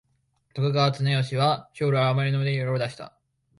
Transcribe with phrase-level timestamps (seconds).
[0.55, 3.15] 徳川綱吉は生類憐みの令を出した。